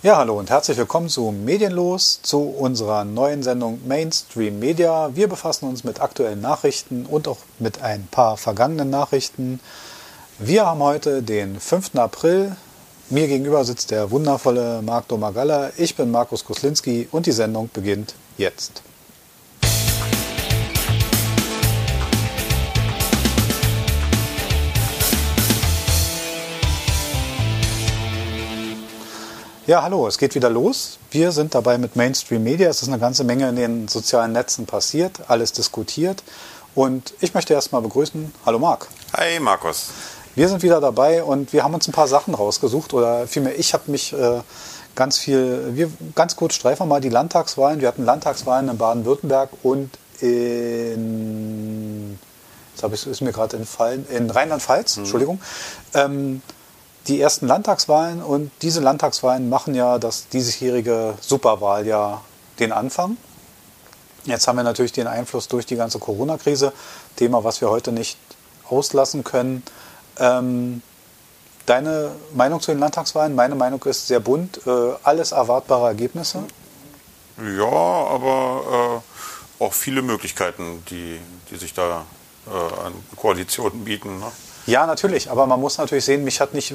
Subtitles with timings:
[0.00, 5.10] Ja, hallo und herzlich willkommen zu Medienlos, zu unserer neuen Sendung Mainstream Media.
[5.16, 9.58] Wir befassen uns mit aktuellen Nachrichten und auch mit ein paar vergangenen Nachrichten.
[10.38, 11.96] Wir haben heute den 5.
[11.96, 12.54] April.
[13.10, 15.72] Mir gegenüber sitzt der wundervolle Marc Domagalla.
[15.76, 18.82] Ich bin Markus Koslinski und die Sendung beginnt jetzt.
[29.68, 30.98] Ja, hallo, es geht wieder los.
[31.10, 32.70] Wir sind dabei mit Mainstream Media.
[32.70, 36.22] Es ist eine ganze Menge in den sozialen Netzen passiert, alles diskutiert.
[36.74, 38.32] Und ich möchte erstmal begrüßen.
[38.46, 38.88] Hallo Marc.
[39.12, 39.90] Hi Markus.
[40.34, 42.94] Wir sind wieder dabei und wir haben uns ein paar Sachen rausgesucht.
[42.94, 44.40] Oder vielmehr, ich habe mich äh,
[44.94, 45.72] ganz viel.
[45.74, 47.82] Wir, ganz kurz streifen mal die Landtagswahlen.
[47.82, 49.90] Wir hatten Landtagswahlen in Baden-Württemberg und
[50.22, 52.18] in.
[52.72, 54.06] Jetzt habe ich, ist mir gerade entfallen.
[54.08, 55.02] In Rheinland-Pfalz, mhm.
[55.02, 55.42] Entschuldigung.
[55.92, 56.40] Ähm,
[57.08, 62.22] die ersten Landtagswahlen und diese Landtagswahlen machen ja das diesjährige Superwahljahr
[62.58, 63.16] den Anfang.
[64.24, 66.72] Jetzt haben wir natürlich den Einfluss durch die ganze Corona-Krise,
[67.16, 68.18] Thema, was wir heute nicht
[68.68, 69.62] auslassen können.
[70.18, 70.82] Ähm,
[71.64, 73.34] deine Meinung zu den Landtagswahlen?
[73.34, 74.70] Meine Meinung ist sehr bunt, äh,
[75.02, 76.44] alles erwartbare Ergebnisse.
[77.38, 79.02] Ja, aber
[79.60, 81.18] äh, auch viele Möglichkeiten, die,
[81.50, 82.04] die sich da
[82.46, 84.18] äh, an Koalitionen bieten.
[84.18, 84.26] Ne?
[84.68, 86.74] Ja, natürlich, aber man muss natürlich sehen, mich hat nicht,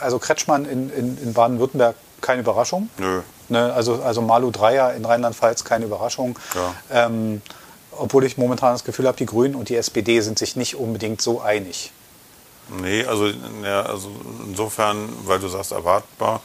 [0.00, 2.88] also Kretschmann in, in, in Baden-Württemberg keine Überraschung.
[2.96, 3.20] Nö.
[3.50, 6.38] Ne, also, also Malu Dreyer in Rheinland-Pfalz keine Überraschung.
[6.54, 7.06] Ja.
[7.06, 7.42] Ähm,
[7.92, 11.20] obwohl ich momentan das Gefühl habe, die Grünen und die SPD sind sich nicht unbedingt
[11.20, 11.92] so einig.
[12.80, 14.10] Nee, also, ja, also
[14.46, 16.40] insofern, weil du sagst erwartbar,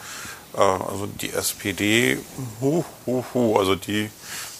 [0.56, 2.20] äh, also die SPD,
[2.60, 4.10] hu, hu, hu, also die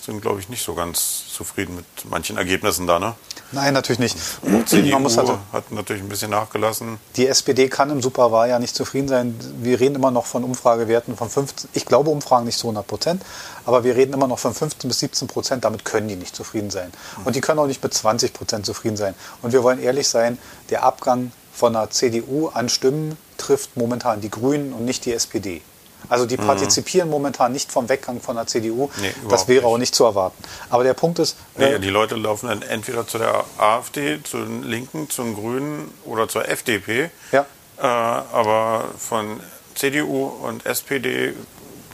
[0.02, 3.16] sind, glaube ich, nicht so ganz zufrieden mit manchen Ergebnissen da, ne?
[3.52, 4.18] Nein, natürlich nicht.
[4.44, 6.98] Die CDU Man muss also, hat natürlich ein bisschen nachgelassen.
[7.16, 9.36] Die SPD kann im Superwahljahr nicht zufrieden sein.
[9.62, 13.24] Wir reden immer noch von Umfragewerten von 15, ich glaube Umfragen nicht zu 100 Prozent,
[13.66, 15.64] aber wir reden immer noch von 15 bis 17 Prozent.
[15.64, 16.92] Damit können die nicht zufrieden sein.
[17.24, 19.14] Und die können auch nicht mit 20 Prozent zufrieden sein.
[19.42, 20.38] Und wir wollen ehrlich sein,
[20.70, 25.62] der Abgang von der CDU an Stimmen trifft momentan die Grünen und nicht die SPD.
[26.10, 26.46] Also die mhm.
[26.46, 27.14] partizipieren mhm.
[27.14, 28.90] momentan nicht vom Weggang von der CDU.
[29.02, 29.66] Nee, das wäre nicht.
[29.66, 30.42] auch nicht zu erwarten.
[30.70, 31.38] Aber der Punkt ist.
[31.58, 35.36] Nee, äh, die Leute laufen dann entweder zu der AfD, zu den Linken, zu den
[35.36, 37.10] Grünen oder zur FDP.
[37.32, 37.46] Ja.
[37.78, 39.40] Äh, aber von
[39.76, 41.34] CDU und SPD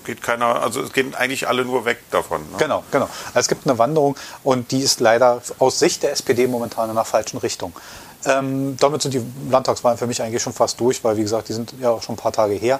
[0.05, 2.41] geht keiner, also es gehen eigentlich alle nur weg davon.
[2.41, 2.57] Ne?
[2.57, 3.05] Genau, genau.
[3.27, 6.95] Also es gibt eine Wanderung und die ist leider aus Sicht der SPD momentan in
[6.95, 7.73] der falschen Richtung.
[8.25, 11.53] Ähm, damit sind die Landtagswahlen für mich eigentlich schon fast durch, weil wie gesagt, die
[11.53, 12.79] sind ja auch schon ein paar Tage her.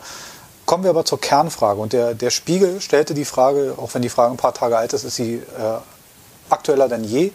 [0.65, 1.79] Kommen wir aber zur Kernfrage.
[1.79, 4.93] Und der, der Spiegel stellte die Frage, auch wenn die Frage ein paar Tage alt
[4.93, 5.43] ist, ist sie äh,
[6.49, 7.31] aktueller denn je.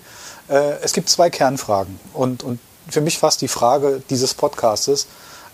[0.48, 1.98] Äh, es gibt zwei Kernfragen.
[2.14, 5.06] Und, und für mich fast die Frage dieses Podcastes.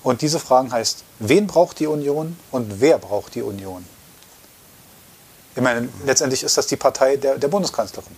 [0.03, 3.87] Und diese Fragen heißt, wen braucht die Union und wer braucht die Union?
[5.55, 8.17] Ich meine, letztendlich ist das die Partei der, der Bundeskanzlerin.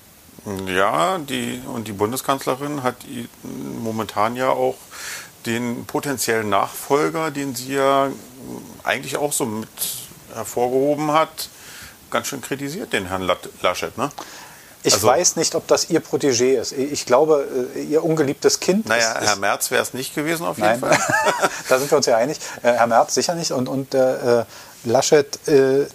[0.66, 2.96] Ja, die, und die Bundeskanzlerin hat
[3.42, 4.76] momentan ja auch
[5.46, 8.08] den potenziellen Nachfolger, den sie ja
[8.82, 9.68] eigentlich auch so mit
[10.34, 11.48] hervorgehoben hat,
[12.10, 13.30] ganz schön kritisiert, den Herrn
[13.62, 13.96] Laschet.
[13.96, 14.10] Ne?
[14.82, 16.72] Ich also, weiß nicht, ob das Ihr Protégé ist.
[16.72, 18.86] Ich glaube, äh, Ihr ungeliebtes Kind.
[18.86, 20.80] Naja, ist, Herr Merz wäre es nicht gewesen, auf jeden nein.
[20.80, 20.98] Fall.
[21.70, 22.38] da sind wir uns ja einig.
[22.62, 23.52] Äh, Herr Merz sicher nicht.
[23.52, 24.44] Und, und äh,
[24.84, 25.86] Laschet äh,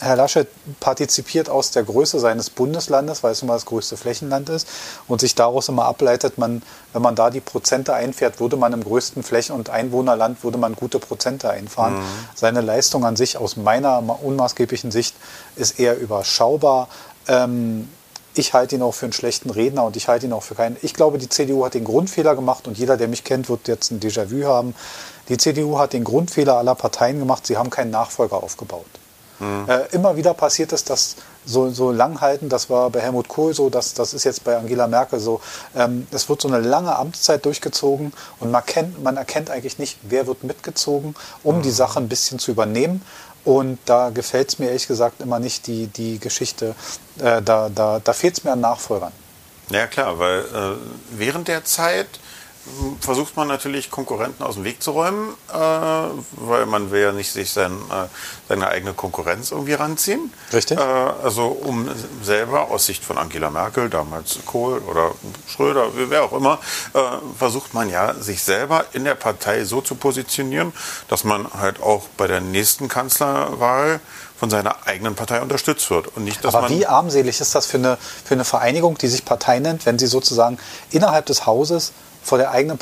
[0.00, 0.46] Herr Laschet
[0.78, 4.68] partizipiert aus der Größe seines Bundeslandes, weil es immer das größte Flächenland ist
[5.08, 8.84] und sich daraus immer ableitet, man, wenn man da die Prozente einfährt, würde man im
[8.84, 11.94] größten Flächen- und Einwohnerland würde man gute Prozente einfahren.
[11.94, 12.04] Mhm.
[12.34, 15.16] Seine Leistung an sich aus meiner unmaßgeblichen Sicht
[15.56, 16.88] ist eher überschaubar.
[17.26, 17.88] Ähm,
[18.34, 20.76] ich halte ihn auch für einen schlechten Redner und ich halte ihn auch für keinen.
[20.82, 23.90] Ich glaube, die CDU hat den Grundfehler gemacht und jeder, der mich kennt, wird jetzt
[23.90, 24.74] ein Déjà-vu haben.
[25.28, 27.46] Die CDU hat den Grundfehler aller Parteien gemacht.
[27.46, 28.86] Sie haben keinen Nachfolger aufgebaut.
[29.40, 29.64] Mhm.
[29.68, 33.54] Äh, immer wieder passiert es, dass so, so lang halten, das war bei Helmut Kohl
[33.54, 35.40] so, das, das ist jetzt bei Angela Merkel so.
[35.74, 39.98] Ähm, es wird so eine lange Amtszeit durchgezogen und man, kennt, man erkennt eigentlich nicht,
[40.02, 41.62] wer wird mitgezogen, um mhm.
[41.62, 43.02] die Sache ein bisschen zu übernehmen.
[43.44, 46.74] Und da gefällt es mir ehrlich gesagt immer nicht die, die Geschichte.
[47.18, 49.12] Äh, da da, da fehlt es mir an Nachfolgern.
[49.70, 50.76] Ja klar, weil äh,
[51.12, 52.08] während der Zeit
[53.00, 57.32] versucht man natürlich Konkurrenten aus dem Weg zu räumen, äh, weil man will ja nicht
[57.32, 58.06] sich sein, äh,
[58.48, 60.32] seine eigene Konkurrenz irgendwie ranziehen.
[60.52, 60.78] Richtig.
[60.78, 61.88] Äh, also um
[62.22, 65.12] selber aus Sicht von Angela Merkel, damals Kohl oder
[65.46, 66.58] Schröder, wer auch immer,
[66.94, 66.98] äh,
[67.38, 70.72] versucht man ja sich selber in der Partei so zu positionieren,
[71.08, 74.00] dass man halt auch bei der nächsten Kanzlerwahl
[74.38, 76.16] von seiner eigenen Partei unterstützt wird.
[76.16, 79.24] Und nicht, dass Aber wie armselig ist das für eine, für eine Vereinigung, die sich
[79.24, 80.58] Partei nennt, wenn sie sozusagen
[80.90, 81.92] innerhalb des Hauses
[82.28, 82.78] vor der eigenen,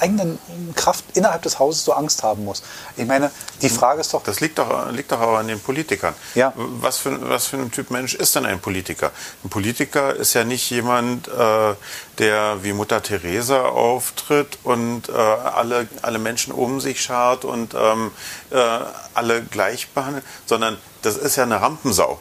[0.00, 0.38] eigenen
[0.74, 2.62] Kraft innerhalb des Hauses so Angst haben muss.
[2.96, 3.30] Ich meine,
[3.62, 4.22] die Frage ist doch.
[4.24, 6.14] Das liegt doch, liegt doch aber an den Politikern.
[6.34, 6.52] Ja.
[6.56, 9.12] Was, für, was für ein Typ Mensch ist denn ein Politiker?
[9.44, 11.74] Ein Politiker ist ja nicht jemand, äh,
[12.18, 18.10] der wie Mutter Teresa auftritt und äh, alle, alle Menschen um sich schart und ähm,
[18.50, 18.56] äh,
[19.14, 22.18] alle gleich behandelt, sondern das ist ja eine Rampensau.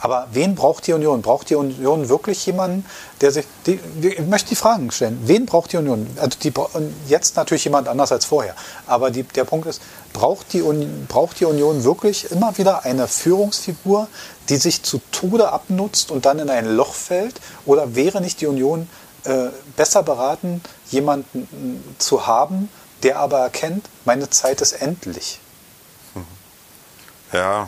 [0.00, 1.22] Aber wen braucht die Union?
[1.22, 2.84] Braucht die Union wirklich jemanden,
[3.20, 3.46] der sich.
[3.66, 5.20] Die, ich möchte die Fragen stellen.
[5.24, 6.06] Wen braucht die Union?
[6.16, 6.52] Also die,
[7.08, 8.54] jetzt natürlich jemand anders als vorher.
[8.86, 9.80] Aber die, der Punkt ist,
[10.12, 14.08] braucht die, Union, braucht die Union wirklich immer wieder eine Führungsfigur,
[14.48, 17.40] die sich zu Tode abnutzt und dann in ein Loch fällt?
[17.64, 18.88] Oder wäre nicht die Union
[19.24, 22.68] äh, besser beraten, jemanden zu haben,
[23.02, 25.40] der aber erkennt, meine Zeit ist endlich?
[27.32, 27.66] Ja, äh,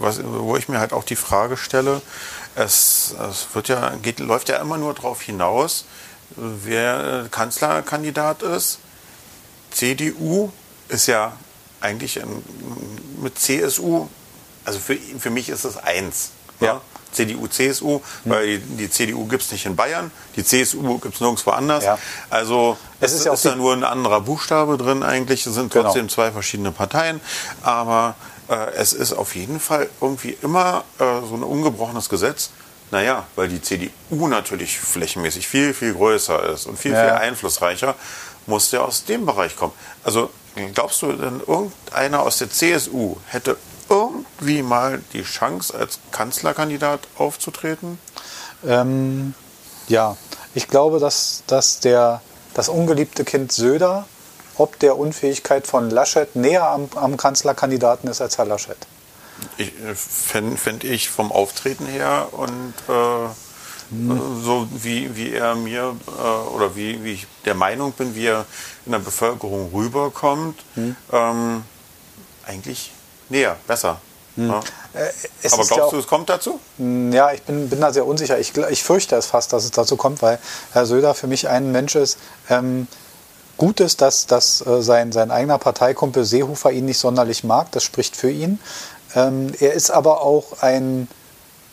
[0.00, 2.02] was, wo ich mir halt auch die Frage stelle,
[2.54, 5.84] es, es wird ja, geht, läuft ja immer nur darauf hinaus,
[6.36, 8.78] wer Kanzlerkandidat ist.
[9.70, 10.50] CDU
[10.88, 11.32] ist ja
[11.80, 12.20] eigentlich
[13.20, 14.08] mit CSU,
[14.64, 16.30] also für, für mich ist es eins.
[16.60, 16.66] Ja.
[16.66, 16.80] ja?
[17.12, 18.02] CDU, CSU, mhm.
[18.24, 21.84] weil die CDU gibt es nicht in Bayern, die CSU gibt es nirgendwo anders.
[21.84, 21.98] Ja.
[22.28, 25.84] Also es ist, ja ist da nur ein anderer Buchstabe drin eigentlich, es sind genau.
[25.84, 26.14] trotzdem genau.
[26.14, 27.20] zwei verschiedene Parteien,
[27.62, 28.14] aber
[28.48, 32.50] äh, es ist auf jeden Fall irgendwie immer äh, so ein ungebrochenes Gesetz.
[32.90, 37.02] Naja, weil die CDU natürlich flächenmäßig viel, viel größer ist und viel, ja.
[37.02, 37.94] viel einflussreicher,
[38.46, 39.74] muss der aus dem Bereich kommen.
[40.04, 40.30] Also
[40.72, 43.58] glaubst du denn, irgendeiner aus der CSU hätte
[43.90, 47.98] irgendwie mal die Chance, als Kanzlerkandidat aufzutreten?
[48.66, 49.34] Ähm,
[49.88, 50.16] ja,
[50.54, 52.22] ich glaube, dass, dass der,
[52.54, 54.06] das ungeliebte Kind Söder
[54.58, 58.76] ob der Unfähigkeit von Laschet näher am, am Kanzlerkandidaten ist als Herr Laschet.
[59.56, 63.28] Ich, äh, Fände fänd ich vom Auftreten her und äh,
[63.90, 64.42] hm.
[64.42, 68.44] so wie, wie er mir äh, oder wie, wie ich der Meinung bin, wie er
[68.84, 70.96] in der Bevölkerung rüberkommt, hm.
[71.12, 71.64] ähm,
[72.46, 72.92] eigentlich
[73.28, 74.00] näher, besser.
[74.36, 74.48] Hm.
[74.48, 74.60] Ja.
[74.94, 76.60] Äh, Aber glaubst ja du, es kommt dazu?
[76.78, 78.38] Hm, ja, ich bin, bin da sehr unsicher.
[78.38, 80.38] Ich, ich fürchte es fast, dass es dazu kommt, weil
[80.72, 82.18] Herr Söder für mich ein Mensch ist,
[82.48, 82.88] ähm,
[83.58, 87.82] Gut ist, dass, dass äh, sein, sein eigener Parteikumpel Seehofer ihn nicht sonderlich mag, das
[87.82, 88.60] spricht für ihn.
[89.14, 91.08] Ähm, er ist aber auch ein,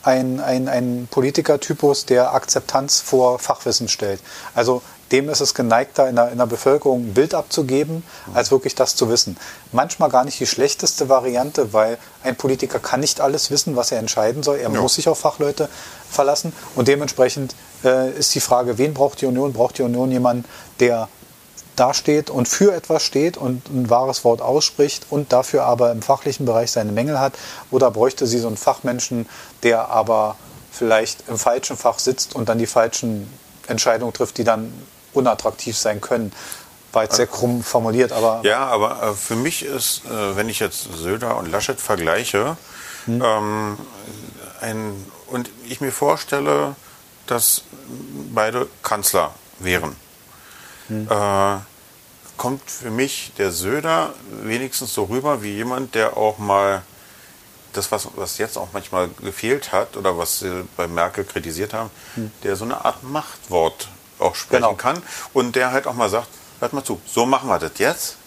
[0.02, 4.20] ein, ein, ein Politikertypus, der Akzeptanz vor Fachwissen stellt.
[4.56, 8.04] Also dem ist es geneigter, in der, in der Bevölkerung ein Bild abzugeben,
[8.34, 9.38] als wirklich das zu wissen.
[9.72, 14.00] Manchmal gar nicht die schlechteste Variante, weil ein Politiker kann nicht alles wissen, was er
[14.00, 14.58] entscheiden soll.
[14.58, 14.82] Er ja.
[14.82, 15.70] muss sich auf Fachleute
[16.10, 16.54] verlassen.
[16.76, 19.54] Und dementsprechend äh, ist die Frage, wen braucht die Union?
[19.54, 20.46] Braucht die Union jemanden,
[20.80, 21.08] der
[21.76, 26.46] dasteht und für etwas steht und ein wahres Wort ausspricht und dafür aber im fachlichen
[26.46, 27.34] Bereich seine Mängel hat?
[27.72, 29.28] Oder bräuchte sie so einen Fachmenschen,
[29.64, 30.36] der aber
[30.72, 33.32] vielleicht im falschen Fach sitzt und dann die falschen
[33.68, 34.74] Entscheidungen trifft, die dann
[35.14, 36.32] unattraktiv sein können?
[36.92, 38.40] War jetzt sehr krumm formuliert, aber.
[38.44, 42.56] Ja, aber äh, für mich ist, äh, wenn ich jetzt Söder und Laschet vergleiche,
[43.06, 43.22] hm.
[43.22, 43.78] ähm,
[44.62, 46.76] ein, und ich mir vorstelle,
[47.28, 47.64] dass
[48.34, 49.98] beide Kanzler wären
[50.88, 51.08] hm.
[51.10, 51.58] äh,
[52.38, 56.82] kommt für mich der Söder wenigstens so rüber wie jemand, der auch mal
[57.74, 61.90] das, was, was jetzt auch manchmal gefehlt hat oder was sie bei Merkel kritisiert haben,
[62.16, 62.32] hm.
[62.44, 63.88] der so eine Art Machtwort
[64.20, 64.76] auch sprechen genau.
[64.76, 65.02] kann
[65.34, 66.30] und der halt auch mal sagt,
[66.60, 68.18] hört mal zu, so machen wir das jetzt.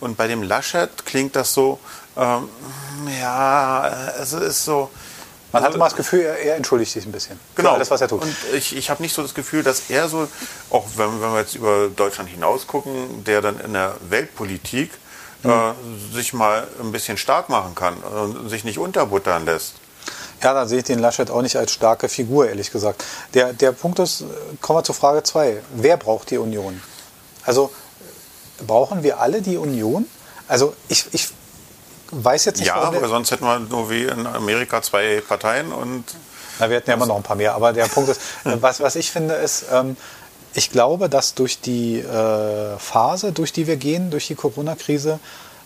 [0.00, 1.78] Und bei dem Laschet klingt das so,
[2.16, 2.48] ähm,
[3.20, 3.86] ja,
[4.20, 4.90] es ist so,
[5.52, 7.38] man hatte mal das Gefühl, er, er entschuldigt sich ein bisschen.
[7.54, 7.72] Genau.
[7.74, 8.22] alles, was er tut.
[8.22, 10.28] Und ich, ich habe nicht so das Gefühl, dass er so,
[10.70, 14.90] auch wenn, wenn wir jetzt über Deutschland hinaus gucken, der dann in der Weltpolitik
[15.42, 15.50] mhm.
[15.50, 19.74] äh, sich mal ein bisschen stark machen kann und sich nicht unterbuttern lässt.
[20.42, 23.04] Ja, da sehe ich den Laschet auch nicht als starke Figur, ehrlich gesagt.
[23.34, 24.24] Der, der Punkt ist,
[24.60, 25.62] kommen wir zu Frage 2.
[25.76, 26.82] Wer braucht die Union?
[27.44, 27.70] Also
[28.66, 30.06] brauchen wir alle die Union?
[30.48, 31.28] Also ich, ich
[32.12, 36.04] weiß jetzt nicht, Ja, aber sonst hätten wir nur wie in Amerika zwei Parteien und.
[36.58, 37.54] Na, wir hätten ja immer noch ein paar mehr.
[37.54, 39.96] Aber der Punkt ist, was, was ich finde, ist, ähm,
[40.54, 45.18] ich glaube, dass durch die äh, Phase, durch die wir gehen, durch die Corona-Krise,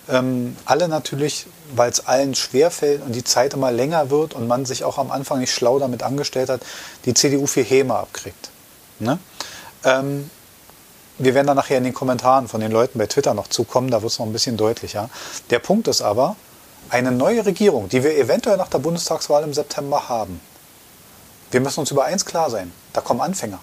[0.08, 4.64] ähm, alle natürlich, weil es allen schwerfällt und die Zeit immer länger wird und man
[4.64, 6.60] sich auch am Anfang nicht schlau damit angestellt hat,
[7.04, 8.50] die CDU viel Häme abkriegt.
[9.00, 9.18] Ne?
[9.84, 10.30] Ähm,
[11.18, 14.02] wir werden dann nachher in den Kommentaren von den Leuten bei Twitter noch zukommen, da
[14.02, 15.08] wird es noch ein bisschen deutlicher.
[15.50, 16.36] Der Punkt ist aber,
[16.88, 20.40] eine neue Regierung, die wir eventuell nach der Bundestagswahl im September haben,
[21.50, 23.58] wir müssen uns über eins klar sein, da kommen Anfänger.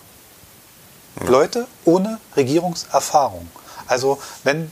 [1.22, 1.30] Ja.
[1.30, 3.48] Leute ohne Regierungserfahrung.
[3.88, 4.72] Also wenn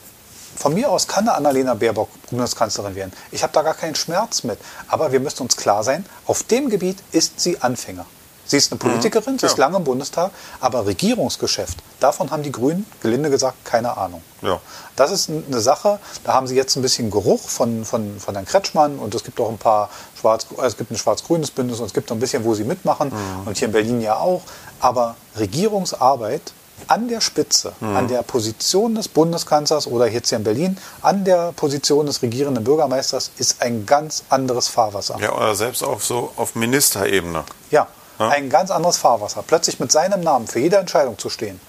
[0.56, 3.14] von mir aus kann eine Annalena Baerbock Bundeskanzlerin werden.
[3.32, 4.60] Ich habe da gar keinen Schmerz mit.
[4.88, 8.06] Aber wir müssen uns klar sein, auf dem Gebiet ist sie Anfänger.
[8.52, 9.64] Sie ist eine Politikerin, sie ist Ja.
[9.64, 10.30] lange im Bundestag,
[10.60, 14.22] aber Regierungsgeschäft, davon haben die Grünen, gelinde gesagt, keine Ahnung.
[14.42, 14.60] Ja.
[14.98, 18.46] Das ist eine Sache, da haben sie jetzt ein bisschen Geruch von, von, von Herrn
[18.46, 19.90] Kretschmann und es gibt auch ein paar
[20.20, 22.66] schwarz, also es gibt ein schwarz-grünes Bündnis und es gibt noch ein bisschen, wo sie
[22.66, 23.48] mitmachen Mhm.
[23.48, 24.42] und hier in Berlin ja auch.
[24.82, 26.42] Aber Regierungsarbeit
[26.88, 27.96] an der Spitze, Mhm.
[27.96, 32.66] an der Position des Bundeskanzlers oder jetzt hier in Berlin, an der Position des regierenden
[32.66, 35.18] Bürgermeisters ist ein ganz anderes Fahrwasser.
[35.22, 37.46] Ja, oder selbst auf so auf Ministerebene.
[37.70, 37.88] Ja,
[38.22, 38.30] Ja.
[38.30, 39.44] ein ganz anderes Fahrwasser.
[39.46, 41.60] Plötzlich mit seinem Namen für jede Entscheidung zu stehen.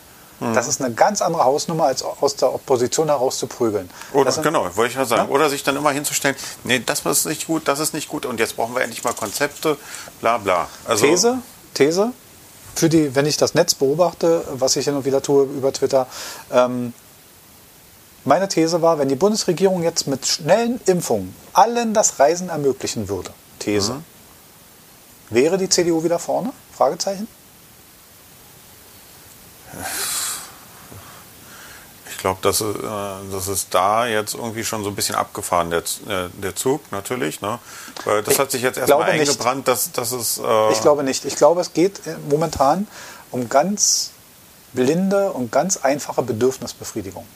[0.41, 0.55] Mhm.
[0.55, 3.89] Das ist eine ganz andere Hausnummer, als aus der Opposition heraus zu prügeln.
[4.13, 5.29] Oder, sind- genau, wollte ich ja sagen.
[5.29, 5.35] Ja?
[5.35, 8.41] Oder sich dann immer hinzustellen, nee, das ist nicht gut, das ist nicht gut und
[8.41, 9.77] jetzt brauchen wir endlich mal Konzepte,
[10.21, 10.69] bla bla.
[10.87, 11.39] Also, These,
[11.75, 12.13] These,
[12.75, 16.07] für die, wenn ich das Netz beobachte, was ich hin und wieder tue über Twitter,
[16.51, 16.93] ähm,
[18.25, 23.31] meine These war, wenn die Bundesregierung jetzt mit schnellen Impfungen allen das Reisen ermöglichen würde,
[23.59, 24.05] These, Mhm.
[25.35, 26.53] Wäre die CDU wieder vorne?
[26.77, 27.27] Fragezeichen?
[32.11, 35.71] Ich glaube, das, ist, äh, das ist da jetzt irgendwie schon so ein bisschen abgefahren,
[35.71, 37.41] der, äh, der Zug natürlich.
[37.41, 37.59] Ne?
[38.05, 39.29] Weil das Ich hat sich jetzt erstmal nicht.
[39.29, 40.39] eingebrannt, dass, dass es.
[40.39, 41.25] Äh, Ich glaube nicht.
[41.25, 42.87] Ich glaube, es geht äh, momentan
[43.33, 44.11] um ganz
[44.73, 47.27] blinde und ganz einfache Bedürfnisbefriedigung.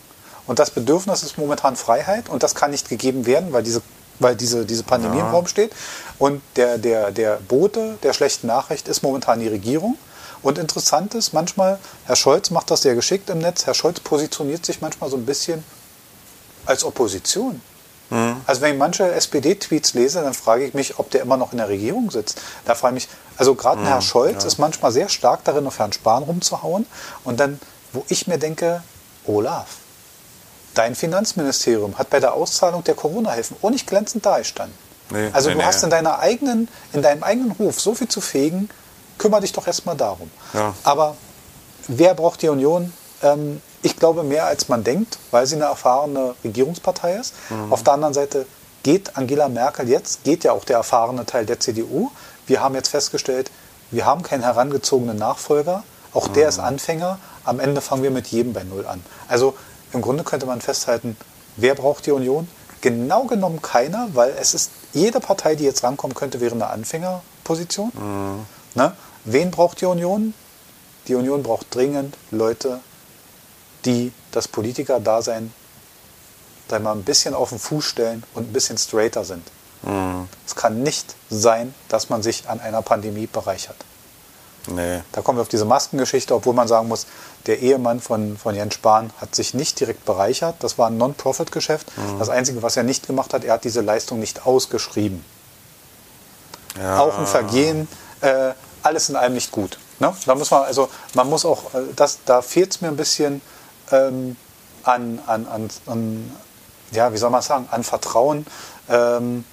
[0.47, 3.83] Und das Bedürfnis ist momentan Freiheit und das kann nicht gegeben werden, weil diese,
[4.19, 5.73] weil diese, diese Pandemie im Raum steht.
[6.19, 9.97] Und der, der, der Bote der schlechten Nachricht ist momentan die Regierung.
[10.43, 14.65] Und interessant ist, manchmal, Herr Scholz macht das sehr geschickt im Netz, Herr Scholz positioniert
[14.65, 15.65] sich manchmal so ein bisschen
[16.67, 17.61] als Opposition.
[18.47, 21.59] Also wenn ich manche SPD-Tweets lese, dann frage ich mich, ob der immer noch in
[21.59, 22.41] der Regierung sitzt.
[22.65, 25.81] Da frage ich mich, also gerade ein Herr Scholz ist manchmal sehr stark darin, auf
[25.81, 26.87] Herrn Spahn rumzuhauen.
[27.25, 27.59] Und dann,
[27.93, 28.83] wo ich mir denke,
[29.27, 29.67] Olaf,
[30.77, 34.77] dein Finanzministerium hat bei der Auszahlung der Corona-Hilfen auch nicht glänzend dagestanden.
[35.11, 35.67] Nee, also nee, du nee.
[35.67, 38.69] hast in, deiner eigenen, in deinem eigenen Hof so viel zu fegen,
[39.19, 40.31] kümmere dich doch erstmal darum.
[40.53, 40.75] Ja.
[40.85, 41.17] Aber
[41.89, 42.93] wer braucht die Union?
[43.23, 47.35] Ähm, ich glaube mehr als man denkt, weil sie eine erfahrene Regierungspartei ist.
[47.51, 47.73] Mhm.
[47.73, 48.47] Auf der anderen Seite
[48.83, 52.11] geht Angela Merkel jetzt, geht ja auch der erfahrene Teil der CDU.
[52.47, 53.51] Wir haben jetzt festgestellt,
[53.91, 55.85] wir haben keinen herangezogenen Nachfolger.
[56.13, 56.49] Auch der Mhm.
[56.49, 57.19] ist Anfänger.
[57.45, 59.05] Am Ende fangen wir mit jedem bei Null an.
[59.29, 59.55] Also
[59.97, 61.17] im Grunde könnte man festhalten,
[61.57, 62.49] wer braucht die Union?
[62.81, 67.91] Genau genommen keiner, weil es ist jede Partei, die jetzt rankommen könnte, wäre eine Anfängerposition.
[68.75, 68.93] Ne?
[69.25, 70.35] Wen braucht die Union?
[71.09, 72.81] Die Union braucht dringend Leute,
[73.85, 75.53] die das Politikerdasein
[76.69, 79.47] sag mal, ein bisschen auf den Fuß stellen und ein bisschen straighter sind.
[80.47, 83.77] Es kann nicht sein, dass man sich an einer Pandemie bereichert.
[84.69, 85.01] Nee.
[85.13, 87.07] Da kommen wir auf diese Maskengeschichte, obwohl man sagen muss,
[87.47, 90.57] der Ehemann von, von Jens Spahn hat sich nicht direkt bereichert.
[90.61, 91.93] Das war ein Non-Profit-Geschäft.
[92.19, 95.25] Das Einzige, was er nicht gemacht hat, er hat diese Leistung nicht ausgeschrieben.
[96.79, 97.89] Ja, Auch ein Vergehen,
[98.21, 99.79] äh, alles in allem nicht gut.
[99.99, 100.15] Ne?
[100.27, 103.41] Da muss man, also man muss auch, äh, das, da fehlt es mir ein bisschen
[103.91, 104.37] ähm,
[104.83, 106.37] an, an, an, an,
[106.93, 108.47] ja, wie soll man sagen, an Vertrauen.
[108.89, 109.45] Ähm,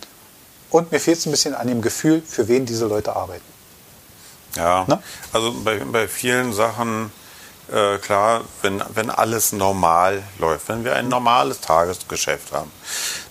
[0.69, 3.52] und mir fehlt es ein bisschen an dem Gefühl, für wen diese Leute arbeiten.
[4.55, 5.01] Ja, Ne?
[5.31, 7.11] also bei, bei vielen Sachen,
[7.71, 12.71] äh, klar, wenn, wenn alles normal läuft, wenn wir ein normales Tagesgeschäft haben,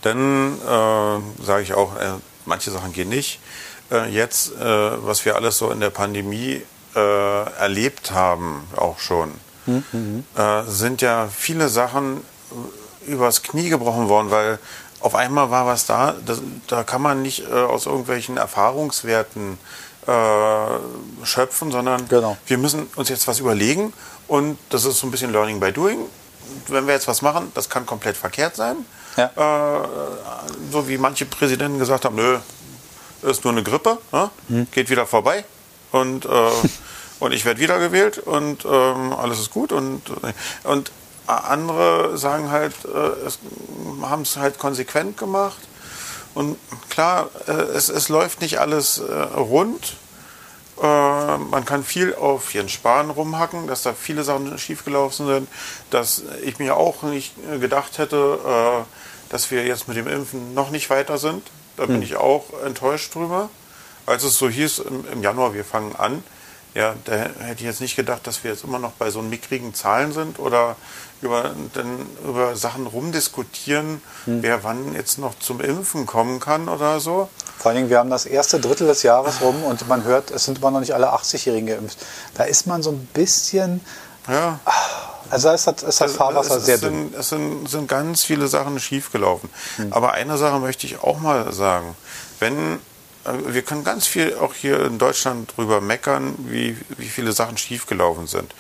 [0.03, 2.13] dann äh, sage ich auch, äh,
[2.45, 3.41] manche Sachen gehen nicht.
[3.91, 6.63] Äh, jetzt, äh, was wir alles so in der Pandemie
[6.95, 9.33] äh, erlebt haben, auch schon,
[10.35, 12.23] äh, sind ja viele Sachen
[13.07, 14.59] übers Knie gebrochen worden, weil
[15.01, 19.57] auf einmal war was da, das, da kann man nicht äh, aus irgendwelchen Erfahrungswerten äh,
[21.25, 22.37] schöpfen, sondern Genau.
[22.47, 23.93] wir müssen uns jetzt was überlegen
[24.29, 26.01] und das ist so ein bisschen Learning by Doing.
[26.69, 28.77] Wenn wir jetzt was machen, das kann komplett verkehrt sein.
[29.17, 29.27] Ja.
[29.37, 29.89] Äh,
[30.73, 32.39] so wie manche Präsidenten gesagt haben, nö,
[33.23, 34.31] ist nur eine Grippe, ne?
[34.49, 34.67] Hm.
[34.73, 35.45] geht wieder vorbei
[35.93, 36.29] und, äh,
[37.21, 40.33] und ich werde wiedergewählt und ähm, alles ist gut und, äh,
[40.69, 40.91] und
[41.27, 45.59] andere sagen halt, äh, haben es halt konsequent gemacht
[46.35, 46.57] und
[46.89, 49.97] klar, äh, es, es läuft nicht alles äh, rund.
[50.81, 55.49] Äh, man kann viel auf Jens Spahn rumhacken, dass da viele Sachen schiefgelaufen sind,
[55.91, 60.71] dass ich mir auch nicht gedacht hätte, äh, dass wir jetzt mit dem Impfen noch
[60.71, 61.43] nicht weiter sind.
[61.77, 63.49] Da bin ich auch enttäuscht drüber.
[64.05, 66.23] Als es so hieß im, im Januar, wir fangen an,
[66.75, 69.75] ja, da hätte ich jetzt nicht gedacht, dass wir jetzt immer noch bei so mickrigen
[69.75, 70.77] Zahlen sind oder
[71.21, 77.29] über, dann über Sachen rumdiskutieren, wer wann jetzt noch zum Impfen kommen kann oder so.
[77.59, 80.45] Vor allen Dingen, wir haben das erste Drittel des Jahres rum und man hört, es
[80.45, 81.99] sind immer noch nicht alle 80-Jährigen geimpft.
[82.35, 83.81] Da ist man so ein bisschen,
[84.29, 84.59] Ja.
[85.31, 87.11] also ist das, ist das Also, Fahrwasser es, sehr es dünn.
[87.11, 89.49] sind, es sind, sind ganz viele Sachen schiefgelaufen.
[89.77, 89.93] Hm.
[89.93, 91.95] Aber eine Sache möchte ich auch mal sagen.
[92.41, 92.81] Wenn
[93.25, 98.27] wir können ganz viel auch hier in Deutschland drüber meckern, wie, wie viele Sachen schiefgelaufen
[98.27, 98.55] sind.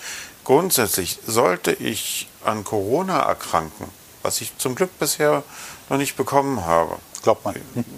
[0.44, 3.86] Grundsätzlich sollte ich an Corona erkranken,
[4.22, 5.42] was ich zum Glück bisher
[5.88, 6.96] noch nicht bekommen habe.
[7.22, 7.54] Glaubt man.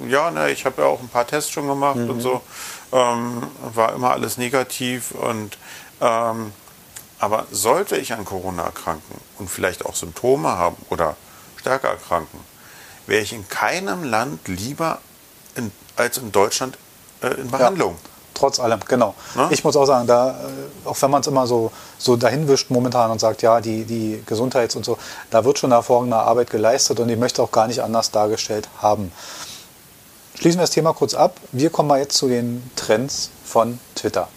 [0.09, 2.11] Ja, ne, ich habe ja auch ein paar Tests schon gemacht mhm.
[2.11, 2.43] und so.
[2.93, 3.43] Ähm,
[3.75, 5.13] war immer alles negativ.
[5.13, 5.57] Und,
[6.01, 6.53] ähm,
[7.19, 11.17] aber sollte ich an Corona erkranken und vielleicht auch Symptome haben oder
[11.57, 12.41] stärker erkranken,
[13.07, 15.01] wäre ich in keinem Land lieber
[15.57, 16.77] in, als in Deutschland
[17.23, 17.93] äh, in Behandlung.
[17.93, 19.15] Ja, trotz allem, genau.
[19.35, 19.51] Na?
[19.51, 22.71] Ich muss auch sagen, da, äh, auch wenn man es immer so, so dahin wischt
[22.71, 24.99] momentan und sagt, ja, die, die Gesundheits- und so,
[25.31, 29.13] da wird schon hervorragende Arbeit geleistet und ich möchte auch gar nicht anders dargestellt haben.
[30.35, 31.37] Schließen wir das Thema kurz ab.
[31.53, 34.29] Wir kommen mal jetzt zu den Trends von Twitter.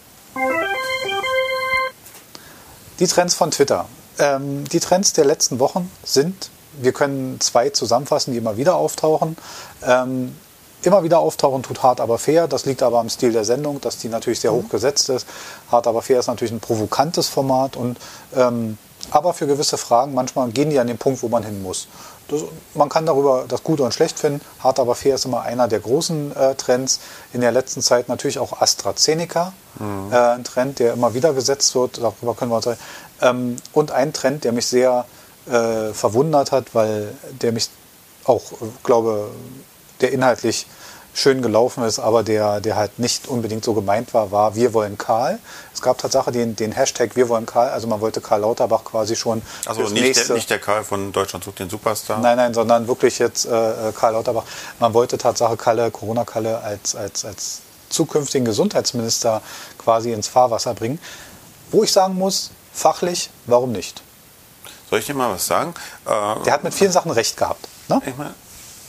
[3.00, 3.86] Die Trends von Twitter.
[4.18, 9.36] Ähm, die Trends der letzten Wochen sind, wir können zwei zusammenfassen, die immer wieder auftauchen.
[9.84, 10.36] Ähm,
[10.82, 12.48] immer wieder auftauchen tut Hart aber fair.
[12.48, 14.64] Das liegt aber am Stil der Sendung, dass die natürlich sehr mhm.
[14.64, 15.26] hoch gesetzt ist.
[15.70, 17.98] Hart aber fair ist natürlich ein provokantes Format und
[18.34, 18.78] ähm,
[19.10, 21.88] aber für gewisse Fragen manchmal gehen die an den Punkt, wo man hin muss.
[22.28, 22.42] Das,
[22.74, 24.40] man kann darüber das Gute und Schlecht finden.
[24.60, 27.00] Hart aber fair ist immer einer der großen äh, Trends.
[27.32, 30.12] In der letzten Zeit natürlich auch AstraZeneca, mhm.
[30.12, 31.98] äh, ein Trend, der immer wieder gesetzt wird.
[31.98, 32.68] Darüber können wir uns.
[33.22, 35.06] Ähm, und ein Trend, der mich sehr
[35.46, 37.70] äh, verwundert hat, weil der mich
[38.24, 39.30] auch, äh, glaube,
[40.00, 40.66] der inhaltlich
[41.14, 44.96] schön gelaufen ist, aber der, der halt nicht unbedingt so gemeint war, war Wir wollen
[44.96, 45.38] Karl.
[45.74, 49.16] Es gab tatsächlich den, den Hashtag Wir wollen Karl, also man wollte Karl Lauterbach quasi
[49.16, 49.42] schon.
[49.66, 52.20] Also nicht, nächste, der, nicht der Karl von Deutschland sucht den Superstar?
[52.20, 54.44] Nein, nein, sondern wirklich jetzt äh, Karl Lauterbach.
[54.78, 59.42] Man wollte Tatsache Kalle, Corona-Kalle als, als, als zukünftigen Gesundheitsminister
[59.78, 61.00] quasi ins Fahrwasser bringen.
[61.70, 64.02] Wo ich sagen muss, fachlich, warum nicht?
[64.88, 65.74] Soll ich dir mal was sagen?
[66.06, 67.66] Äh, der hat mit vielen Sachen recht gehabt.
[67.88, 68.00] Ne?
[68.06, 68.34] Ich meine,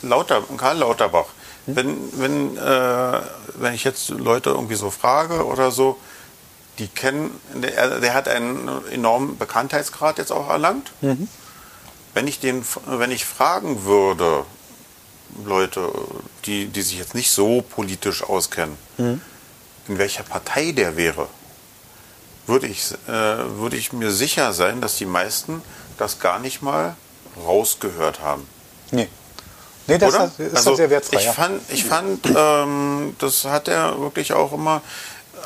[0.02, 1.26] Lauter, Karl Lauterbach
[1.66, 3.20] wenn, wenn, äh,
[3.54, 5.98] wenn ich jetzt Leute irgendwie so frage oder so,
[6.78, 10.92] die kennen, der, der hat einen enormen Bekanntheitsgrad jetzt auch erlangt.
[11.00, 11.28] Mhm.
[12.14, 14.44] Wenn ich den, wenn ich fragen würde,
[15.44, 15.92] Leute,
[16.44, 19.20] die, die sich jetzt nicht so politisch auskennen, mhm.
[19.86, 21.28] in welcher Partei der wäre,
[22.46, 25.62] würde ich, äh, würde ich mir sicher sein, dass die meisten
[25.98, 26.96] das gar nicht mal
[27.36, 28.46] rausgehört haben.
[28.90, 29.08] Nee.
[29.90, 30.32] Nee, das Oder?
[30.38, 31.18] ist also, sehr wertfrei.
[31.18, 34.82] Ich fand, ich fand ähm, das hat er wirklich auch immer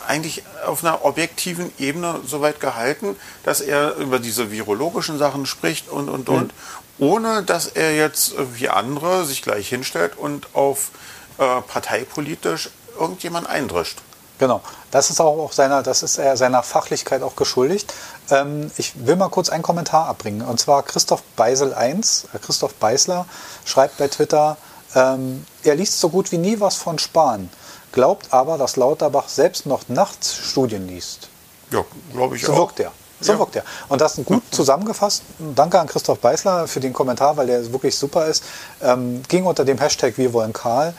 [0.07, 5.89] eigentlich auf einer objektiven Ebene so weit gehalten, dass er über diese virologischen Sachen spricht
[5.89, 6.35] und, und, mhm.
[6.35, 6.55] und,
[6.99, 10.91] ohne dass er jetzt wie andere sich gleich hinstellt und auf
[11.39, 13.99] äh, parteipolitisch irgendjemand eindrischt.
[14.45, 17.95] Genau, das ist auch seiner, das ist er seiner Fachlichkeit auch geschuldigt.
[18.29, 20.43] Ähm, ich will mal kurz einen Kommentar abbringen.
[20.43, 23.25] Und zwar Christoph Beisel 1, äh, Christoph Beisler
[23.65, 24.59] schreibt bei Twitter,
[24.95, 27.49] ähm, er liest so gut wie nie was von Spahn,
[27.93, 31.31] glaubt aber, dass Lauterbach selbst noch nachts Studien liest.
[31.71, 32.57] Ja, glaube ich so auch.
[32.57, 32.93] So wirkt er.
[33.23, 33.39] So ja.
[33.39, 33.65] wirkt er.
[33.89, 35.23] Und das ist gut zusammengefasst.
[35.55, 38.45] Danke an Christoph Beisler für den Kommentar, weil der wirklich super ist.
[38.83, 40.93] Ähm, ging unter dem Hashtag Wir wollen Karl.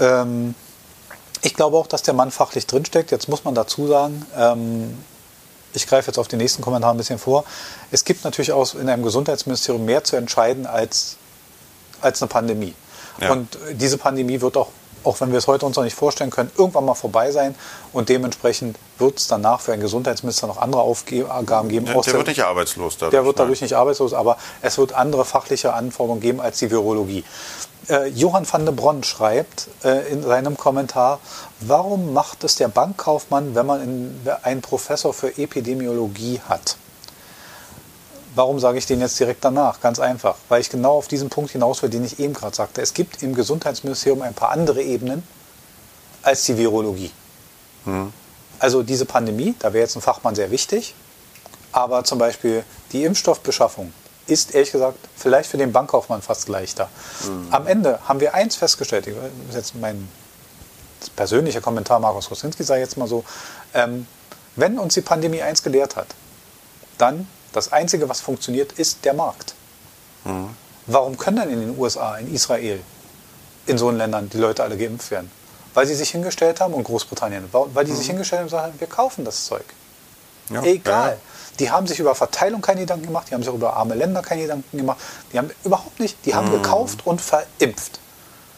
[0.00, 0.54] Ähm,
[1.46, 3.12] ich glaube auch, dass der Mann fachlich drinsteckt.
[3.12, 4.98] Jetzt muss man dazu sagen, ähm,
[5.74, 7.44] ich greife jetzt auf den nächsten Kommentar ein bisschen vor.
[7.92, 11.18] Es gibt natürlich auch in einem Gesundheitsministerium mehr zu entscheiden als,
[12.00, 12.74] als eine Pandemie.
[13.20, 13.30] Ja.
[13.30, 14.70] Und diese Pandemie wird auch,
[15.04, 17.54] auch wenn wir es heute uns noch nicht vorstellen können, irgendwann mal vorbei sein.
[17.92, 21.86] Und dementsprechend wird es danach für einen Gesundheitsminister noch andere Aufgaben geben.
[21.86, 23.12] Ja, der wird nicht arbeitslos dadurch.
[23.12, 27.22] Der wird dadurch nicht arbeitslos, aber es wird andere fachliche Anforderungen geben als die Virologie.
[27.88, 31.20] Äh, Johann van der Bronn schreibt äh, in seinem Kommentar,
[31.60, 36.76] warum macht es der Bankkaufmann, wenn man in, einen Professor für Epidemiologie hat?
[38.34, 39.80] Warum sage ich den jetzt direkt danach?
[39.80, 42.82] Ganz einfach, weil ich genau auf diesen Punkt hinaus will, den ich eben gerade sagte.
[42.82, 45.22] Es gibt im Gesundheitsministerium ein paar andere Ebenen
[46.22, 47.12] als die Virologie.
[47.84, 48.12] Hm.
[48.58, 50.94] Also diese Pandemie, da wäre jetzt ein Fachmann sehr wichtig,
[51.72, 53.92] aber zum Beispiel die Impfstoffbeschaffung,
[54.26, 56.88] ist ehrlich gesagt vielleicht für den Bankkaufmann fast leichter.
[57.24, 57.48] Mhm.
[57.50, 59.14] Am Ende haben wir eins festgestellt, das
[59.50, 60.08] ist jetzt mein
[61.14, 63.24] persönlicher Kommentar, Markus Kosinski sei jetzt mal so,
[63.74, 64.06] ähm,
[64.56, 66.08] wenn uns die Pandemie eins gelehrt hat,
[66.98, 69.54] dann das Einzige, was funktioniert, ist der Markt.
[70.24, 70.50] Mhm.
[70.86, 72.80] Warum können dann in den USA, in Israel,
[73.66, 75.30] in so Ländern die Leute alle geimpft werden?
[75.74, 77.96] Weil sie sich hingestellt haben, und Großbritannien, weil die mhm.
[77.96, 79.64] sich hingestellt haben und sagen, wir kaufen das Zeug.
[80.50, 81.12] Ja, Egal.
[81.12, 81.18] Ja.
[81.58, 84.22] Die haben sich über Verteilung keine Gedanken gemacht, die haben sich auch über arme Länder
[84.22, 84.98] keine Gedanken gemacht.
[85.32, 86.62] Die haben überhaupt nicht, die haben mm.
[86.62, 87.98] gekauft und verimpft.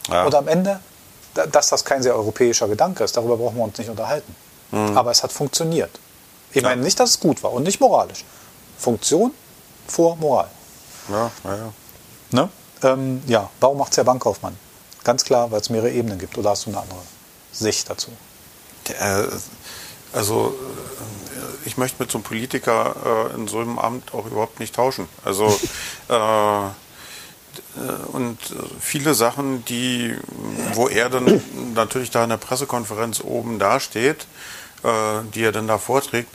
[0.08, 0.24] Ja.
[0.24, 0.80] Und am Ende,
[1.52, 4.34] dass das kein sehr europäischer Gedanke ist, darüber brauchen wir uns nicht unterhalten.
[4.70, 4.96] Mm.
[4.96, 5.90] Aber es hat funktioniert.
[6.50, 6.68] Ich ja.
[6.68, 8.24] meine nicht, dass es gut war und nicht moralisch.
[8.78, 9.32] Funktion
[9.86, 10.48] vor Moral.
[11.08, 11.72] Ja, ja, ja.
[12.30, 12.48] Ne?
[12.82, 14.56] Ähm, ja, warum macht es der Bankkaufmann?
[15.04, 16.36] Ganz klar, weil es mehrere Ebenen gibt.
[16.36, 16.98] Oder hast du eine andere?
[17.52, 18.10] Sicht dazu?
[18.88, 19.28] Der,
[20.12, 21.27] also äh,
[21.68, 25.08] ich möchte mit so einem Politiker äh, in so einem Amt auch überhaupt nicht tauschen.
[25.24, 25.46] Also
[26.08, 26.70] äh,
[28.12, 28.38] und
[28.80, 30.16] viele Sachen, die,
[30.74, 31.42] wo er dann
[31.74, 34.26] natürlich da in der Pressekonferenz oben dasteht,
[34.82, 34.88] äh,
[35.34, 36.28] die er dann da vorträgt,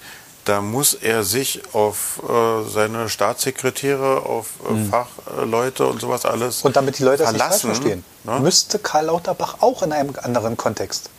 [0.46, 4.90] da muss er sich auf äh, seine Staatssekretäre, auf äh, mhm.
[4.90, 8.40] Fachleute und sowas alles Und damit die Leute verlassen, das nicht falsch verstehen, ne?
[8.42, 11.10] müsste Karl Lauterbach auch in einem anderen Kontext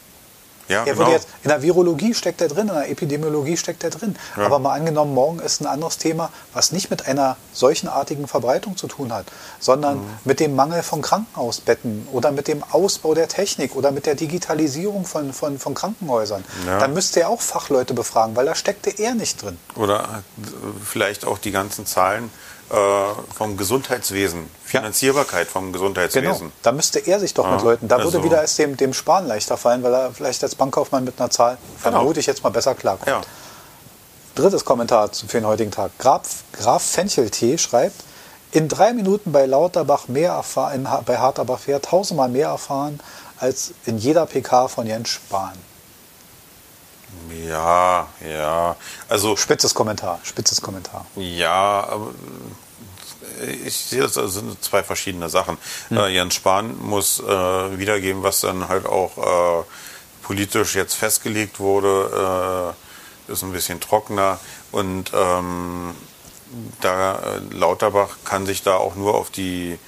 [0.69, 1.11] ja, er genau.
[1.11, 4.17] jetzt, in der Virologie steckt er drin, in der Epidemiologie steckt er drin.
[4.37, 4.47] Ja.
[4.47, 8.87] Aber mal angenommen, morgen ist ein anderes Thema, was nicht mit einer solchenartigen Verbreitung zu
[8.87, 9.27] tun hat,
[9.61, 10.09] sondern mhm.
[10.25, 15.05] mit dem Mangel von Krankenhausbetten oder mit dem Ausbau der Technik oder mit der Digitalisierung
[15.05, 16.45] von, von, von Krankenhäusern.
[16.67, 16.79] Ja.
[16.79, 19.59] Dann müsste er auch Fachleute befragen, weil da steckte er nicht drin.
[19.77, 20.23] Oder
[20.85, 26.39] vielleicht auch die ganzen Zahlen äh, vom Gesundheitswesen, Finanzierbarkeit vom Gesundheitswesen.
[26.39, 26.53] Genau.
[26.63, 28.95] Da müsste er sich doch ja, mit Leuten, da also würde wieder es dem, dem
[28.95, 31.99] Sparen leichter fallen, weil er vielleicht als Bankkaufmann mit einer Zahl, genau.
[31.99, 33.07] vermute ich jetzt mal besser klarkommt.
[33.07, 33.21] Ja.
[34.35, 35.93] Drittes Kommentar für den heutigen Tag.
[35.99, 38.03] Graf, Graf Fencheltee schreibt,
[38.51, 42.99] in drei Minuten bei Lauterbach mehr erfahren, bei Harterbach Fair tausendmal mehr erfahren
[43.39, 45.55] als in jeder PK von Jens Spahn.
[47.47, 48.77] Ja, ja.
[49.09, 51.07] Also spitzes Kommentar, spitzes Kommentar.
[51.17, 52.11] Ja, aber
[53.65, 55.59] ich sehe das also sind zwei verschiedene Sachen.
[55.89, 55.99] Hm.
[55.99, 59.65] Äh, Jens Spahn muss äh, wiedergeben, was dann halt auch äh,
[60.23, 62.75] politisch jetzt festgelegt wurde.
[63.29, 64.39] Äh, ist ein bisschen trockener
[64.71, 65.95] und ähm,
[66.81, 69.79] da äh, Lauterbach kann sich da auch nur auf die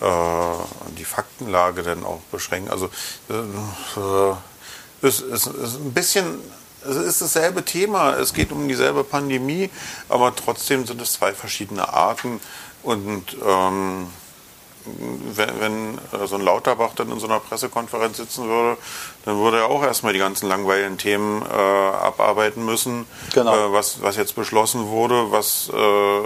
[0.00, 2.70] äh, die Faktenlage dann auch beschränken.
[2.70, 2.90] Also
[3.28, 6.38] äh, ist, ist, ist ein bisschen
[6.88, 9.70] es ist dasselbe Thema, es geht um dieselbe Pandemie,
[10.08, 12.40] aber trotzdem sind es zwei verschiedene Arten.
[12.82, 14.06] Und ähm,
[15.34, 18.78] wenn, wenn äh, so ein Lauterbach dann in so einer Pressekonferenz sitzen würde,
[19.24, 23.54] dann würde er auch erstmal die ganzen langweiligen Themen äh, abarbeiten müssen, genau.
[23.54, 26.22] äh, was, was jetzt beschlossen wurde, was äh,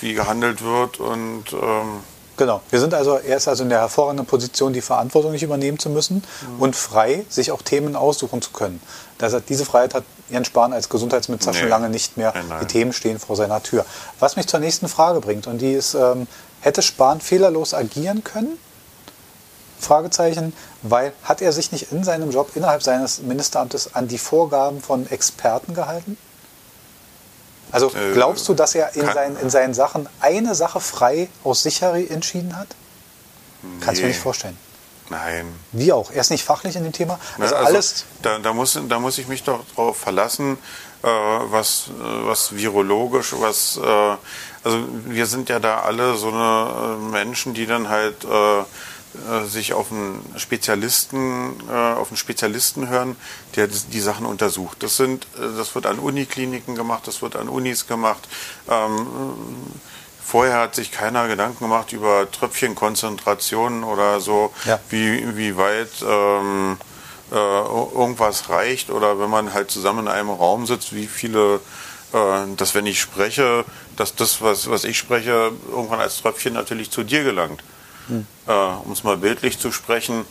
[0.00, 2.00] wie gehandelt wird und ähm,
[2.36, 2.62] Genau.
[2.70, 5.90] Wir sind also, er ist also in der hervorragenden Position, die Verantwortung nicht übernehmen zu
[5.90, 6.16] müssen
[6.56, 6.62] mhm.
[6.62, 8.80] und frei, sich auch Themen aussuchen zu können.
[9.18, 11.58] Das, diese Freiheit hat Jens Spahn als Gesundheitsminister nee.
[11.58, 12.32] schon lange nicht mehr.
[12.34, 12.60] Nein, nein.
[12.62, 13.84] Die Themen stehen vor seiner Tür.
[14.18, 16.26] Was mich zur nächsten Frage bringt, und die ist, ähm,
[16.60, 18.58] hätte Spahn fehlerlos agieren können?
[19.78, 24.80] Fragezeichen, weil hat er sich nicht in seinem Job innerhalb seines Ministeramtes an die Vorgaben
[24.80, 26.16] von Experten gehalten?
[27.72, 31.62] Also äh, glaubst du, dass er in, seinen, in seinen Sachen eine Sache frei aus
[31.62, 32.68] sich entschieden hat?
[33.62, 33.68] Nee.
[33.80, 34.56] Kannst du mir nicht vorstellen.
[35.08, 35.46] Nein.
[35.72, 36.10] Wie auch?
[36.10, 37.18] Er ist nicht fachlich in dem Thema.
[37.38, 38.04] Also, also alles.
[38.22, 40.56] Da, da, muss, da muss ich mich doch darauf verlassen,
[41.02, 43.78] äh, was, was virologisch, was.
[43.78, 44.16] Äh,
[44.64, 48.62] also wir sind ja da alle so eine äh, Menschen, die dann halt äh,
[49.14, 53.16] äh, sich auf einen Spezialisten, äh, auf einen Spezialisten hören,
[53.56, 54.82] der die Sachen untersucht.
[54.82, 58.26] Das sind, äh, das wird an Unikliniken gemacht, das wird an Unis gemacht.
[58.70, 59.06] Ähm,
[60.24, 64.80] vorher hat sich keiner Gedanken gemacht über Tröpfchenkonzentrationen oder so, ja.
[64.88, 66.78] wie, wie weit ähm,
[67.30, 71.60] äh, irgendwas reicht oder wenn man halt zusammen in einem Raum sitzt, wie viele,
[72.14, 76.90] äh, dass wenn ich spreche, dass das, was, was ich spreche, irgendwann als Tröpfchen natürlich
[76.90, 77.62] zu dir gelangt.
[78.46, 78.52] Äh,
[78.84, 80.24] um es mal bildlich zu sprechen,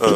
[0.00, 0.06] äh,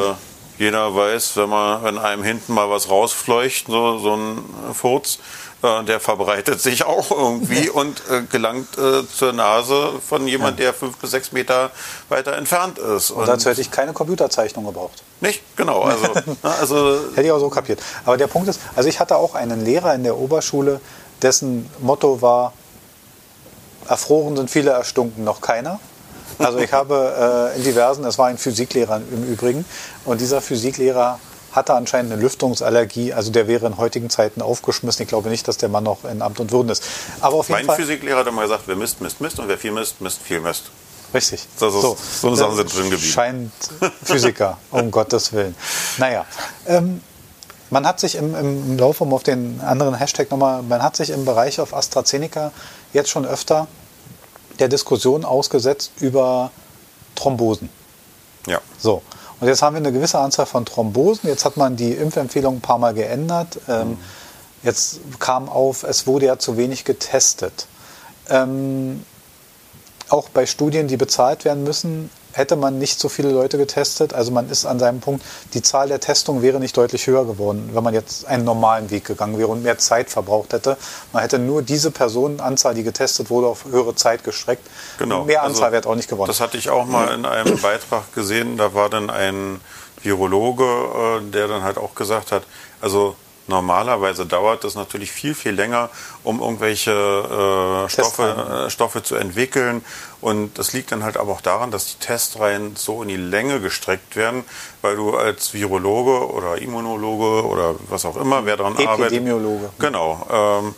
[0.58, 5.18] jeder weiß, wenn man wenn einem hinten mal was rausfleucht, so, so ein Furz,
[5.64, 10.66] äh, der verbreitet sich auch irgendwie und äh, gelangt äh, zur Nase von jemand, ja.
[10.66, 11.70] der fünf bis sechs Meter
[12.08, 13.10] weiter entfernt ist.
[13.10, 15.02] Und, und dazu hätte ich keine Computerzeichnung gebraucht.
[15.20, 15.42] Nicht?
[15.56, 15.82] Genau.
[15.82, 16.06] Also,
[16.42, 17.80] also hätte ich auch so kapiert.
[18.04, 20.80] Aber der Punkt ist, also ich hatte auch einen Lehrer in der Oberschule,
[21.22, 22.52] dessen Motto war,
[23.88, 25.80] erfroren sind viele, erstunken noch keiner.
[26.38, 29.64] Also ich habe äh, in diversen, es war ein Physiklehrer im Übrigen,
[30.04, 31.18] und dieser Physiklehrer
[31.52, 35.04] hatte anscheinend eine Lüftungsallergie, also der wäre in heutigen Zeiten aufgeschmissen.
[35.04, 36.82] Ich glaube nicht, dass der Mann noch in Amt und Würden ist.
[37.20, 39.56] Aber auf jeden mein Fall, Physiklehrer hat immer gesagt, wer misst, misst, misst und wer
[39.56, 40.70] viel misst, misst viel misst.
[41.12, 41.46] Richtig.
[41.60, 43.12] Das ist, so, so eine Sache sind drin geblieben.
[43.12, 43.52] Scheint
[44.02, 45.54] Physiker, um Gottes Willen.
[45.98, 46.26] Naja,
[46.66, 47.00] ähm,
[47.70, 51.10] man hat sich im, im Laufe, um auf den anderen Hashtag nochmal, man hat sich
[51.10, 52.50] im Bereich auf AstraZeneca
[52.92, 53.68] jetzt schon öfter
[54.58, 56.50] der Diskussion ausgesetzt über
[57.14, 57.68] Thrombosen.
[58.46, 58.60] Ja.
[58.78, 59.02] So.
[59.40, 61.28] Und jetzt haben wir eine gewisse Anzahl von Thrombosen.
[61.28, 63.58] Jetzt hat man die Impfempfehlung ein paar Mal geändert.
[63.68, 63.98] Ähm, mhm.
[64.62, 67.66] Jetzt kam auf, es wurde ja zu wenig getestet.
[68.30, 69.04] Ähm,
[70.08, 74.12] auch bei Studien, die bezahlt werden müssen, hätte man nicht so viele Leute getestet.
[74.12, 77.70] Also man ist an seinem Punkt, die Zahl der Testungen wäre nicht deutlich höher geworden,
[77.72, 80.76] wenn man jetzt einen normalen Weg gegangen wäre und mehr Zeit verbraucht hätte.
[81.12, 84.66] Man hätte nur diese Personenanzahl, die getestet wurde, auf höhere Zeit gestreckt.
[84.98, 85.24] Genau.
[85.24, 86.28] Mehr Anzahl also, wäre auch nicht geworden.
[86.28, 88.56] Das hatte ich auch mal in einem Beitrag gesehen.
[88.56, 89.60] Da war dann ein
[90.02, 92.42] Virologe, äh, der dann halt auch gesagt hat,
[92.80, 95.90] also Normalerweise dauert es natürlich viel, viel länger,
[96.22, 99.84] um irgendwelche äh, Stoffe, äh, Stoffe zu entwickeln.
[100.22, 103.60] Und das liegt dann halt aber auch daran, dass die Testreihen so in die Länge
[103.60, 104.44] gestreckt werden,
[104.80, 109.06] weil du als Virologe oder Immunologe oder was auch immer, wer daran arbeitet.
[109.06, 109.70] Epidemiologe.
[109.78, 110.26] Genau.
[110.30, 110.74] Ähm,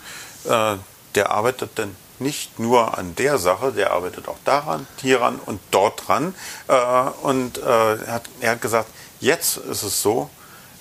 [0.50, 0.76] äh,
[1.14, 6.08] der arbeitet dann nicht nur an der Sache, der arbeitet auch daran, hieran und dort
[6.08, 6.34] dran.
[6.66, 6.74] Äh,
[7.22, 8.88] und äh, er, hat, er hat gesagt,
[9.20, 10.30] jetzt ist es so,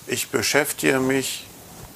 [0.06, 1.46] ich beschäftige mich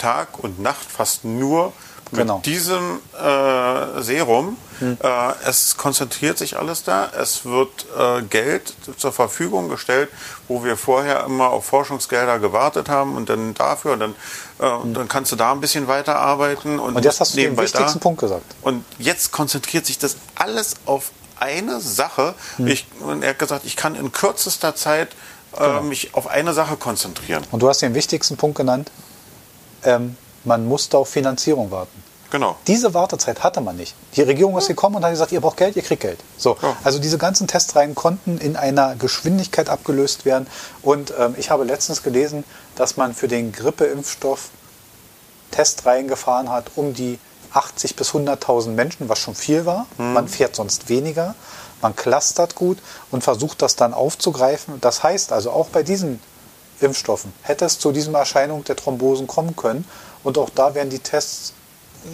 [0.00, 1.72] Tag und Nacht fast nur
[2.12, 2.40] mit genau.
[2.44, 4.56] diesem äh, Serum.
[4.80, 4.98] Hm.
[5.00, 7.08] Äh, es konzentriert sich alles da.
[7.16, 10.08] Es wird äh, Geld zur Verfügung gestellt,
[10.48, 14.14] wo wir vorher immer auf Forschungsgelder gewartet haben und dann dafür und dann,
[14.58, 14.94] äh, hm.
[14.94, 16.78] dann kannst du da ein bisschen weiterarbeiten.
[16.78, 18.02] Und, und jetzt hast du den wichtigsten da.
[18.02, 18.44] Punkt gesagt.
[18.62, 22.34] Und jetzt konzentriert sich das alles auf eine Sache.
[22.56, 22.66] Hm.
[22.66, 25.10] Ich, und er hat gesagt, ich kann in kürzester Zeit
[25.52, 25.82] äh, genau.
[25.82, 27.44] mich auf eine Sache konzentrieren.
[27.52, 28.90] Und du hast den wichtigsten Punkt genannt
[29.84, 32.02] ähm, man musste auf Finanzierung warten.
[32.30, 32.56] Genau.
[32.66, 33.94] Diese Wartezeit hatte man nicht.
[34.14, 36.20] Die Regierung ist gekommen und hat gesagt, ihr braucht Geld, ihr kriegt Geld.
[36.36, 36.56] So.
[36.62, 36.76] Ja.
[36.84, 40.46] Also diese ganzen Testreihen konnten in einer Geschwindigkeit abgelöst werden.
[40.82, 42.44] Und ähm, ich habe letztens gelesen,
[42.76, 44.50] dass man für den Grippeimpfstoff
[45.50, 47.18] Testreihen gefahren hat, um die
[47.52, 49.86] 80 bis 100.000 Menschen, was schon viel war.
[49.98, 50.12] Mhm.
[50.12, 51.34] Man fährt sonst weniger.
[51.82, 52.78] Man clustert gut
[53.10, 54.80] und versucht das dann aufzugreifen.
[54.80, 56.20] Das heißt also auch bei diesen
[56.80, 57.32] Impfstoffen.
[57.42, 59.84] Hätte es zu dieser Erscheinung der Thrombosen kommen können.
[60.22, 61.54] Und auch da wären die Tests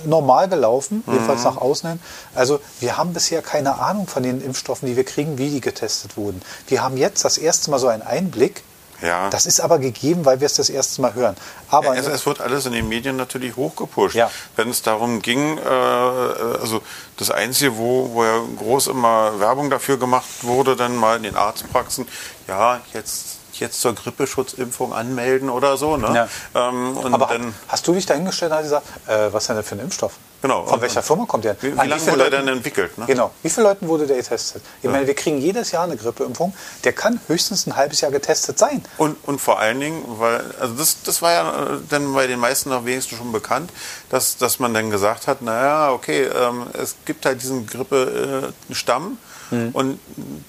[0.04, 1.12] normal gelaufen, mhm.
[1.14, 2.00] jedenfalls nach außen hin.
[2.34, 6.16] Also wir haben bisher keine Ahnung von den Impfstoffen, die wir kriegen, wie die getestet
[6.16, 6.42] wurden.
[6.68, 8.62] Wir haben jetzt das erste Mal so einen Einblick.
[9.02, 9.28] Ja.
[9.28, 11.36] Das ist aber gegeben, weil wir es das erste Mal hören.
[11.68, 14.14] Aber es, es, wird alles in den Medien natürlich hochgepusht.
[14.14, 14.30] Ja.
[14.56, 16.80] Wenn es darum ging, äh, also
[17.18, 21.36] das Einzige, wo, wo ja groß immer Werbung dafür gemacht wurde, dann mal in den
[21.36, 22.08] Arztpraxen,
[22.48, 25.96] ja, jetzt jetzt zur Grippeschutzimpfung anmelden oder so.
[25.96, 26.28] Ne?
[26.54, 26.68] Ja.
[26.68, 29.66] Ähm, Aber dann, hast du dich dahingestellt und hast gesagt, äh, was ist denn das
[29.66, 30.12] für ein Impfstoff?
[30.42, 30.66] Genau.
[30.66, 31.56] Von welcher Firma kommt der?
[31.60, 32.96] Wie, wie lange wurde er denn entwickelt?
[32.98, 33.06] Ne?
[33.06, 33.32] Genau.
[33.42, 34.62] Wie viele Leuten wurde der getestet?
[34.78, 34.90] Ich ja.
[34.90, 36.54] meine, wir kriegen jedes Jahr eine Grippeimpfung.
[36.84, 38.84] Der kann höchstens ein halbes Jahr getestet sein.
[38.98, 42.38] Und, und vor allen Dingen, weil, also das, das war ja äh, dann bei den
[42.38, 43.72] meisten noch wenigstens schon bekannt,
[44.10, 49.18] dass, dass man dann gesagt hat, naja, okay, ähm, es gibt halt diesen Grippestamm
[49.50, 49.70] äh, mhm.
[49.72, 50.00] und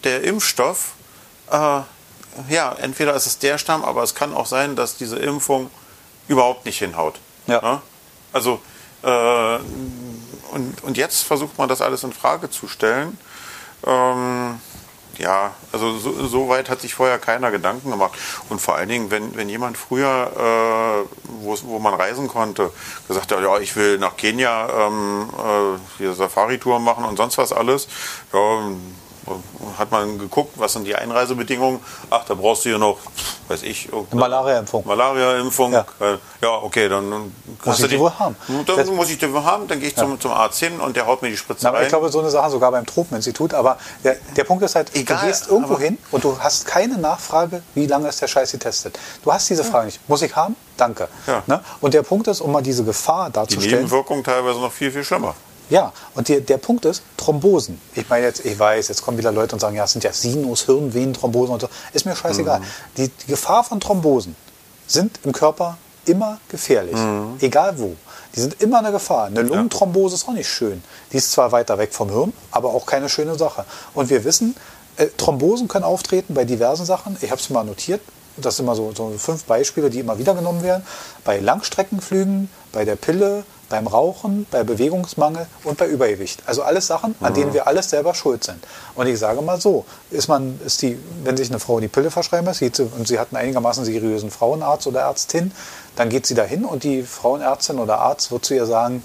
[0.04, 0.92] der Impfstoff
[1.50, 1.80] äh,
[2.50, 5.70] ja, entweder ist es der Stamm, aber es kann auch sein, dass diese Impfung
[6.28, 7.20] überhaupt nicht hinhaut.
[7.48, 7.62] Ja.
[7.62, 7.82] ja?
[8.34, 8.62] Also,
[9.04, 9.58] äh,
[10.52, 13.18] und, und jetzt versucht man das alles in Frage zu stellen.
[13.86, 14.60] Ähm,
[15.18, 18.18] ja, also so, so, weit hat sich vorher keiner Gedanken gemacht.
[18.50, 20.32] Und vor allen Dingen, wenn, wenn jemand früher,
[21.08, 22.72] äh, wo man reisen konnte,
[23.08, 27.52] gesagt hat, ja, ich will nach Kenia ähm, äh, hier Safari-Tour machen und sonst was
[27.52, 27.88] alles,
[28.32, 28.62] ja,
[29.78, 31.80] hat man geguckt, was sind die Einreisebedingungen.
[32.10, 32.98] Ach, da brauchst du hier noch,
[33.48, 34.86] weiß ich, Malaria-Impfung.
[34.86, 35.74] Malaria-Impfung.
[35.74, 35.86] Ja.
[36.00, 36.50] Äh, ja.
[36.62, 37.32] okay, dann
[37.64, 38.36] muss ich die, wohl haben.
[38.48, 40.04] Dann das muss ich die wohl haben, dann gehe ich ja.
[40.04, 41.84] zum, zum Arzt hin und der haut mir die Spritze Na, rein.
[41.84, 43.54] Ich glaube, so eine Sache sogar beim Tropeninstitut.
[43.54, 46.98] Aber der, der Punkt ist halt, Egal, du gehst irgendwo hin und du hast keine
[46.98, 48.98] Nachfrage, wie lange ist der Scheiß getestet.
[49.24, 50.08] Du hast diese Frage nicht.
[50.10, 50.56] Muss ich haben?
[50.78, 51.08] Danke.
[51.26, 51.44] Ja.
[51.48, 51.62] Ne?
[51.82, 53.70] Und der Punkt ist, um mal diese Gefahr darzustellen.
[53.70, 55.36] Die Nebenwirkungen teilweise noch viel, viel schlimmer.
[55.70, 57.80] Ja, und der, der Punkt ist, Thrombosen.
[57.94, 60.14] Ich meine jetzt, ich weiß, jetzt kommen wieder Leute und sagen, ja, es sind ja
[60.14, 61.70] Sinus, Hirnvenen, Thrombosen und so.
[61.94, 62.60] Ist mir scheißegal.
[62.60, 62.66] Mhm.
[62.98, 64.36] Die, die, Gefahr von Thrombosen
[64.88, 66.96] sind im Körper immer gefährlich.
[66.96, 67.36] Mhm.
[67.40, 67.96] Egal wo.
[68.36, 69.26] Die sind immer eine Gefahr.
[69.26, 70.84] Eine Lungenthrombose ist auch nicht schön.
[71.12, 73.66] Die ist zwar weiter weg vom Hirn, aber auch keine schöne Sache.
[73.94, 74.56] Und wir wissen,
[74.98, 77.18] äh, Thrombosen können auftreten bei diversen Sachen.
[77.22, 78.02] Ich habe es mal notiert.
[78.38, 80.84] Das sind immer so, so fünf Beispiele, die immer wieder genommen werden.
[81.24, 86.42] Bei Langstreckenflügen, bei der Pille, beim Rauchen, bei Bewegungsmangel und bei Übergewicht.
[86.46, 87.54] Also alles Sachen, an denen mhm.
[87.54, 88.64] wir alles selber schuld sind.
[88.96, 92.12] Und ich sage mal so, ist man, ist die, wenn sich eine Frau die Pille
[92.12, 95.52] verschreiben lässt und sie hat einen einigermaßen seriösen Frauenarzt oder Ärztin,
[95.96, 99.04] dann geht sie dahin und die Frauenärztin oder Arzt wird zu ihr sagen,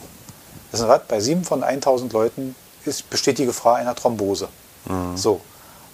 [0.71, 4.49] wissen Sie was, bei sieben von 1000 Leuten ist, besteht die Gefahr einer Thrombose.
[4.87, 5.17] Mhm.
[5.17, 5.41] So.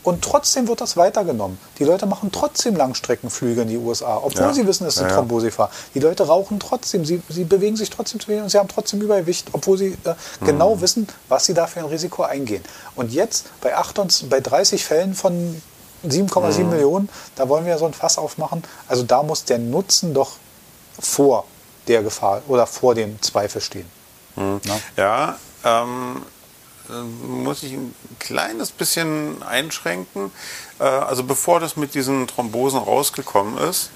[0.03, 1.59] Und trotzdem wird das weitergenommen.
[1.79, 4.55] Die Leute machen trotzdem Langstreckenflüge in die USA, obwohl ja.
[4.55, 5.71] sie wissen, es ist eine ja, Thrombosgefahr.
[5.95, 9.01] Die Leute rauchen trotzdem, sie, sie bewegen sich trotzdem zu wenig und sie haben trotzdem
[9.01, 10.47] Übergewicht, obwohl sie äh, mhm.
[10.47, 12.65] genau wissen, was sie da für ein Risiko eingehen.
[12.95, 15.61] Und jetzt bei, 28, bei 30 Fällen von
[16.07, 16.71] 7,7 mhm.
[16.71, 18.63] Millionen, da wollen wir so ein Fass aufmachen.
[18.87, 20.33] Also da muss der Nutzen doch
[20.99, 21.45] vor
[21.89, 23.87] der Gefahr oder vor dem Zweifel stehen.
[24.37, 24.61] Mhm.
[24.97, 26.38] Ja, ähm, äh,
[27.27, 30.31] muss ich ein kleines bisschen einschränken.
[30.79, 33.91] Äh, also bevor das mit diesen Thrombosen rausgekommen ist,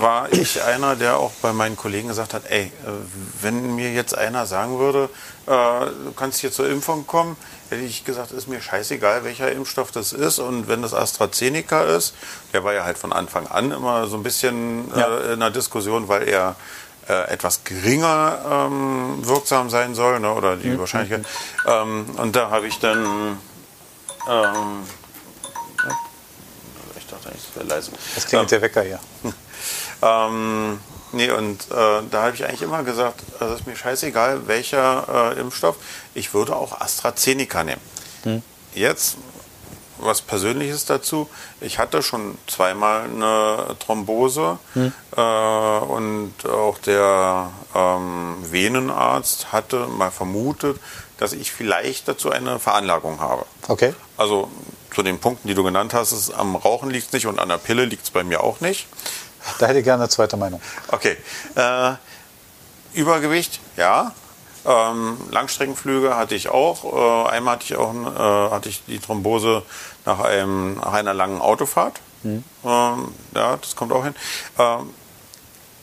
[0.00, 2.70] war ich einer, der auch bei meinen Kollegen gesagt hat, ey, äh,
[3.40, 5.08] wenn mir jetzt einer sagen würde,
[5.44, 7.36] du kannst hier zur Impfung kommen,
[7.68, 10.38] hätte ich gesagt, ist mir scheißegal, welcher Impfstoff das ist.
[10.38, 12.14] Und wenn das AstraZeneca ist,
[12.52, 15.32] der war ja halt von Anfang an immer so ein bisschen ja.
[15.32, 16.54] in der Diskussion, weil er äh,
[17.06, 20.78] etwas geringer ähm, wirksam sein soll, ne, oder die mhm.
[20.78, 21.26] Wahrscheinlichkeit.
[21.66, 23.38] Ähm, und da habe ich dann.
[24.28, 24.82] Ähm,
[26.96, 27.90] ich dachte eigentlich, das wäre leise.
[28.14, 29.00] Das klingt der Wecker hier.
[30.02, 30.80] ähm,
[31.12, 35.40] nee, und äh, da habe ich eigentlich immer gesagt, also ist mir scheißegal, welcher äh,
[35.40, 35.76] Impfstoff.
[36.14, 37.82] Ich würde auch AstraZeneca nehmen.
[38.22, 38.42] Hm.
[38.74, 39.16] Jetzt
[40.02, 41.28] was Persönliches dazu.
[41.60, 44.92] Ich hatte schon zweimal eine Thrombose hm.
[45.16, 50.78] äh, und auch der ähm, Venenarzt hatte mal vermutet,
[51.18, 53.44] dass ich vielleicht dazu eine Veranlagung habe.
[53.68, 53.94] Okay.
[54.16, 54.50] Also
[54.92, 57.48] zu den Punkten, die du genannt hast, ist, am Rauchen liegt es nicht und an
[57.48, 58.86] der Pille liegt es bei mir auch nicht.
[59.58, 60.60] Da hätte ich gerne eine zweite Meinung.
[60.88, 61.16] Okay.
[61.54, 61.92] Äh,
[62.94, 64.12] Übergewicht, ja.
[64.64, 67.26] Ähm, Langstreckenflüge hatte ich auch.
[67.26, 69.62] Äh, einmal hatte ich auch äh, hatte ich die Thrombose
[70.04, 72.00] nach, einem, nach einer langen Autofahrt.
[72.22, 72.44] Mhm.
[72.64, 74.14] Ähm, ja, das kommt auch hin.
[74.58, 74.90] Ähm,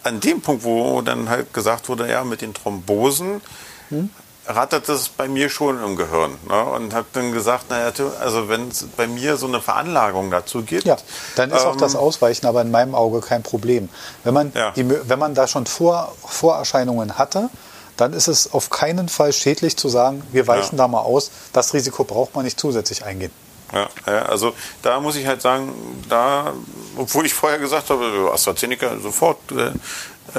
[0.03, 3.41] an dem Punkt, wo dann halt gesagt wurde, ja, mit den Thrombosen,
[3.89, 4.09] mhm.
[4.45, 6.31] rattert das bei mir schon im Gehirn.
[6.47, 6.63] Ne?
[6.63, 10.85] Und hat dann gesagt, naja, also wenn es bei mir so eine Veranlagung dazu gibt.
[10.85, 10.97] Ja,
[11.35, 13.89] dann ist ähm, auch das ähm, Ausweichen aber in meinem Auge kein Problem.
[14.23, 14.71] Wenn man, ja.
[14.71, 17.49] die, wenn man da schon Vor, Vorerscheinungen hatte,
[17.97, 20.85] dann ist es auf keinen Fall schädlich zu sagen, wir weichen ja.
[20.85, 21.31] da mal aus.
[21.51, 23.31] Das Risiko braucht man nicht zusätzlich eingehen.
[23.71, 23.87] Ja,
[24.23, 25.73] also da muss ich halt sagen,
[26.09, 26.53] da,
[26.97, 29.71] obwohl ich vorher gesagt habe, AstraZeneca sofort, äh,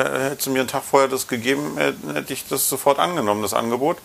[0.00, 3.98] äh hätte mir einen Tag vorher das gegeben, hätte ich das sofort angenommen, das Angebot.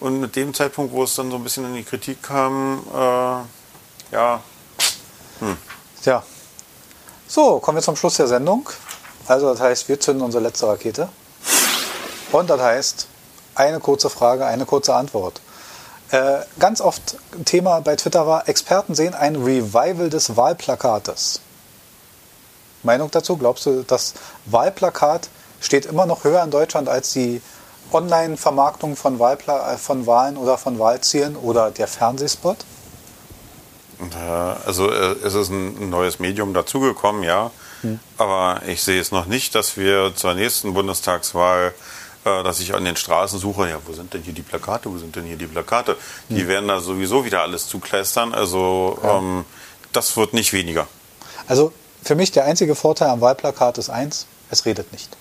[0.00, 4.14] Und mit dem Zeitpunkt, wo es dann so ein bisschen in die Kritik kam, äh,
[4.14, 4.42] ja.
[5.40, 5.56] Hm.
[6.04, 6.22] Ja.
[7.28, 8.68] So, kommen wir zum Schluss der Sendung.
[9.26, 11.08] Also das heißt, wir zünden unsere letzte Rakete.
[12.32, 13.08] Und das heißt,
[13.54, 15.40] eine kurze Frage, eine kurze Antwort.
[16.10, 21.40] Äh, ganz oft Thema bei Twitter war, Experten sehen ein Revival des Wahlplakates.
[22.82, 23.36] Meinung dazu?
[23.36, 24.14] Glaubst du, das
[24.44, 25.28] Wahlplakat
[25.60, 27.42] steht immer noch höher in Deutschland als die
[27.92, 32.58] Online-Vermarktung von, äh, von Wahlen oder von Wahlzielen oder der Fernsehspot?
[34.64, 37.50] Also äh, es ist ein neues Medium dazugekommen, ja.
[37.82, 37.98] Hm.
[38.18, 41.72] Aber ich sehe es noch nicht, dass wir zur nächsten Bundestagswahl
[42.26, 45.14] dass ich an den Straßen suche, ja, wo sind denn hier die Plakate, wo sind
[45.16, 45.96] denn hier die Plakate?
[46.28, 46.48] Die hm.
[46.48, 49.18] werden da sowieso wieder alles zuklästern, also ja.
[49.18, 49.44] ähm,
[49.92, 50.86] das wird nicht weniger.
[51.48, 55.16] Also für mich der einzige Vorteil am Wahlplakat ist eins, es redet nicht.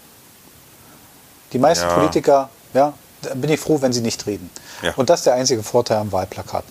[1.54, 1.94] Die meisten ja.
[1.94, 2.94] Politiker, ja,
[3.36, 4.50] bin ich froh, wenn sie nicht reden.
[4.82, 4.94] Ja.
[4.96, 6.63] Und das ist der einzige Vorteil am Wahlplakat.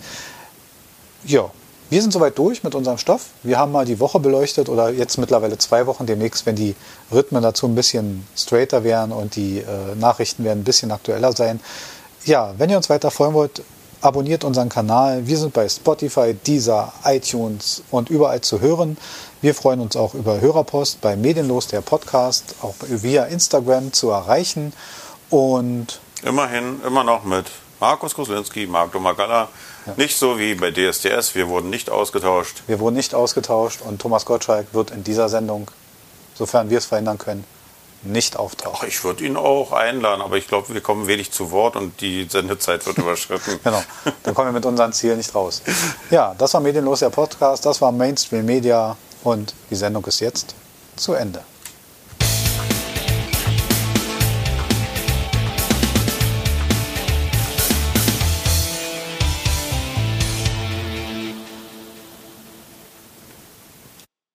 [1.23, 1.49] Ja,
[1.95, 3.27] wir sind soweit durch mit unserem Stoff.
[3.41, 6.75] Wir haben mal die Woche beleuchtet oder jetzt mittlerweile zwei Wochen demnächst, wenn die
[7.09, 11.61] Rhythmen dazu ein bisschen straighter wären und die äh, Nachrichten werden ein bisschen aktueller sein.
[12.25, 13.63] Ja, wenn ihr uns weiter freuen wollt,
[14.01, 15.25] abonniert unseren Kanal.
[15.25, 18.97] Wir sind bei Spotify, Deezer, iTunes und überall zu hören.
[19.41, 24.73] Wir freuen uns auch über Hörerpost bei Medienlos, der Podcast, auch via Instagram zu erreichen.
[25.29, 27.45] Und immerhin, immer noch mit
[27.79, 29.47] Markus Koslinski, Marc Domagala
[29.85, 29.93] ja.
[29.97, 32.63] Nicht so wie bei DSDS, wir wurden nicht ausgetauscht.
[32.67, 35.69] Wir wurden nicht ausgetauscht und Thomas Gottschalk wird in dieser Sendung,
[36.33, 37.43] sofern wir es verhindern können,
[38.03, 38.77] nicht auftauchen.
[38.81, 42.01] Ach, ich würde ihn auch einladen, aber ich glaube, wir kommen wenig zu Wort und
[42.01, 43.59] die Sendezeit wird überschritten.
[43.63, 43.83] genau,
[44.23, 45.61] dann kommen wir mit unseren Zielen nicht raus.
[46.11, 50.55] Ja, das war Medienlos, der Podcast, das war Mainstream Media und die Sendung ist jetzt
[50.95, 51.41] zu Ende.